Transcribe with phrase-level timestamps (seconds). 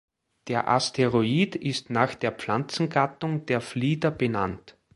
[0.47, 4.75] Der Asteroid ist nach der Pflanzengattung der Flieder benannt.